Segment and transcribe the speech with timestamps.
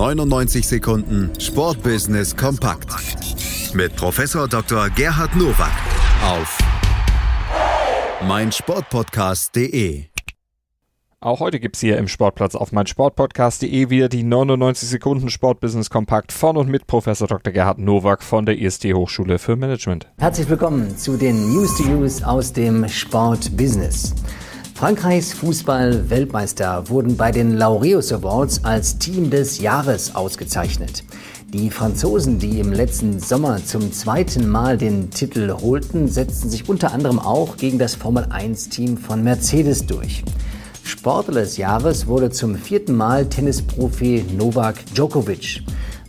[0.00, 2.88] 99 Sekunden Sportbusiness kompakt
[3.74, 4.88] mit Professor Dr.
[4.88, 5.74] Gerhard Nowak
[6.24, 6.58] auf
[8.26, 10.04] meinsportpodcast.de.
[11.20, 16.32] Auch heute gibt es hier im Sportplatz auf meinsportpodcast.de wieder die 99 Sekunden Sportbusiness Kompakt
[16.32, 17.52] von und mit Professor Dr.
[17.52, 20.06] Gerhard Nowak von der IST Hochschule für Management.
[20.16, 24.14] Herzlich willkommen zu den News to Use aus dem Sportbusiness.
[24.80, 31.04] Frankreichs Fußball-Weltmeister wurden bei den Laureus Awards als Team des Jahres ausgezeichnet.
[31.52, 36.92] Die Franzosen, die im letzten Sommer zum zweiten Mal den Titel holten, setzten sich unter
[36.92, 40.24] anderem auch gegen das Formel-1-Team von Mercedes durch.
[40.82, 45.60] Sportler des Jahres wurde zum vierten Mal Tennisprofi Novak Djokovic.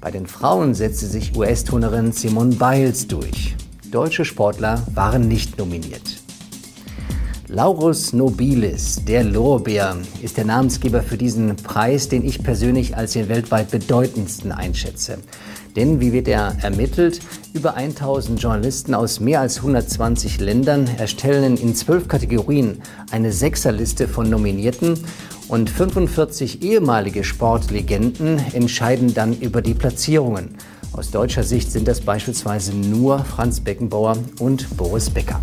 [0.00, 3.56] Bei den Frauen setzte sich US-Turnerin Simone Biles durch.
[3.90, 6.19] Deutsche Sportler waren nicht nominiert.
[7.52, 13.28] Laurus nobilis, der Lorbeer, ist der Namensgeber für diesen Preis, den ich persönlich als den
[13.28, 15.18] weltweit bedeutendsten einschätze.
[15.74, 17.18] Denn, wie wird er ermittelt,
[17.52, 24.30] über 1000 Journalisten aus mehr als 120 Ländern erstellen in zwölf Kategorien eine Sechserliste von
[24.30, 25.00] Nominierten
[25.48, 30.54] und 45 ehemalige Sportlegenden entscheiden dann über die Platzierungen.
[30.92, 35.40] Aus deutscher Sicht sind das beispielsweise nur Franz Beckenbauer und Boris Becker.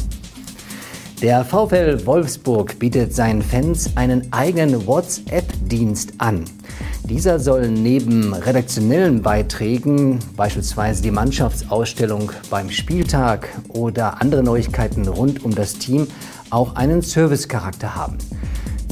[1.22, 6.46] Der VfL Wolfsburg bietet seinen Fans einen eigenen WhatsApp-Dienst an.
[7.10, 15.56] Dieser soll neben redaktionellen Beiträgen, beispielsweise die Mannschaftsausstellung beim Spieltag oder andere Neuigkeiten rund um
[15.56, 16.06] das Team,
[16.52, 18.20] auch einen Servicecharakter haben.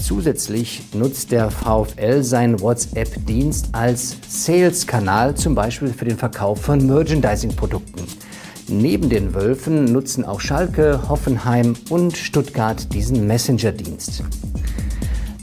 [0.01, 8.01] Zusätzlich nutzt der VfL seinen WhatsApp-Dienst als Sales-Kanal, zum Beispiel für den Verkauf von Merchandising-Produkten.
[8.67, 14.23] Neben den Wölfen nutzen auch Schalke, Hoffenheim und Stuttgart diesen Messenger-Dienst.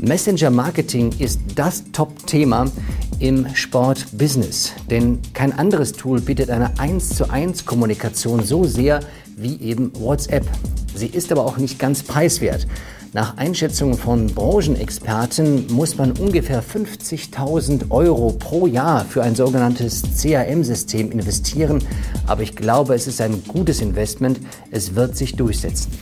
[0.01, 2.67] Messenger-Marketing ist das Top-Thema
[3.21, 8.99] im Sport-Business, denn kein anderes Tool bietet eine 1 zu 1 Kommunikation so sehr
[9.37, 10.45] wie eben WhatsApp.
[10.95, 12.67] Sie ist aber auch nicht ganz preiswert.
[13.15, 21.11] Nach Einschätzungen von Branchenexperten muss man ungefähr 50.000 Euro pro Jahr für ein sogenanntes CRM-System
[21.11, 21.85] investieren.
[22.27, 24.41] Aber ich glaube, es ist ein gutes Investment.
[24.71, 25.93] Es wird sich durchsetzen.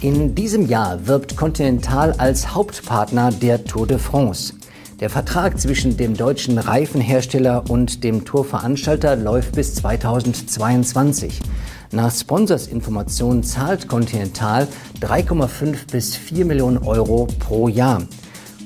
[0.00, 4.54] In diesem Jahr wirbt Continental als Hauptpartner der Tour de France.
[4.98, 11.40] Der Vertrag zwischen dem deutschen Reifenhersteller und dem Tourveranstalter läuft bis 2022.
[11.92, 14.68] Nach Sponsorsinformationen zahlt Continental
[15.00, 18.02] 3,5 bis 4 Millionen Euro pro Jahr.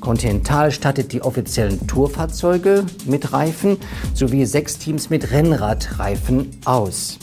[0.01, 3.79] Continental stattet die offiziellen Tourfahrzeuge mit Reifen
[4.13, 7.19] sowie sechs Teams mit Rennradreifen aus.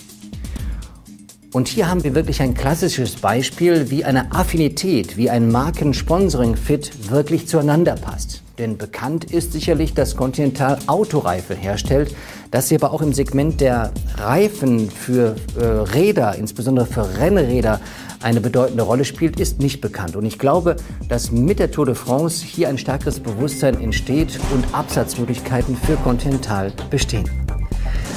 [1.54, 7.48] Und hier haben wir wirklich ein klassisches Beispiel, wie eine Affinität, wie ein Markensponsoring-Fit wirklich
[7.48, 8.41] zueinander passt.
[8.58, 12.16] Denn bekannt ist sicherlich, dass Continental Autoreifen herstellt,
[12.52, 17.80] dass sie aber auch im Segment der Reifen für äh, Räder, insbesondere für Rennräder,
[18.22, 20.16] eine bedeutende Rolle spielt, ist nicht bekannt.
[20.16, 20.76] Und ich glaube,
[21.08, 26.72] dass mit der Tour de France hier ein stärkeres Bewusstsein entsteht und Absatzmöglichkeiten für Continental
[26.90, 27.30] bestehen.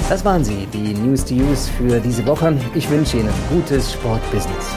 [0.09, 2.55] Das waren sie, die News to Use für diese Woche.
[2.75, 4.77] Ich wünsche Ihnen gutes Sportbusiness.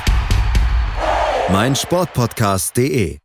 [1.49, 3.20] meinsportpodcast.de.